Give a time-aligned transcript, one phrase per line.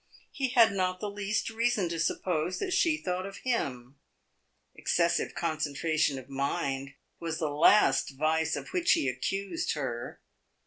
[0.31, 3.99] He had not the least reason to suppose that she thought of him
[4.73, 10.19] excessive concentration of mind was the last vice of which he accused her.